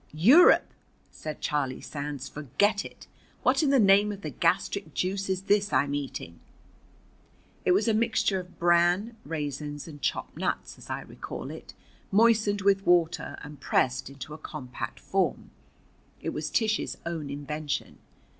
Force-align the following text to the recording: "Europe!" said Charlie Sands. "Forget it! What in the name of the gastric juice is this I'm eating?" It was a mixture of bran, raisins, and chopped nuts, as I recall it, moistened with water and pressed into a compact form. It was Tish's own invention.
"Europe!" 0.13 0.65
said 1.11 1.41
Charlie 1.41 1.79
Sands. 1.79 2.27
"Forget 2.27 2.83
it! 2.83 3.05
What 3.43 3.61
in 3.61 3.69
the 3.69 3.79
name 3.79 4.11
of 4.11 4.21
the 4.23 4.31
gastric 4.31 4.95
juice 4.95 5.29
is 5.29 5.43
this 5.43 5.71
I'm 5.71 5.93
eating?" 5.93 6.39
It 7.65 7.73
was 7.73 7.87
a 7.87 7.93
mixture 7.93 8.39
of 8.39 8.57
bran, 8.57 9.15
raisins, 9.23 9.87
and 9.87 10.01
chopped 10.01 10.35
nuts, 10.35 10.79
as 10.79 10.89
I 10.89 11.01
recall 11.01 11.51
it, 11.51 11.75
moistened 12.11 12.61
with 12.61 12.83
water 12.83 13.37
and 13.43 13.59
pressed 13.61 14.09
into 14.09 14.33
a 14.33 14.39
compact 14.39 14.99
form. 14.99 15.51
It 16.19 16.29
was 16.31 16.49
Tish's 16.49 16.97
own 17.05 17.29
invention. 17.29 17.99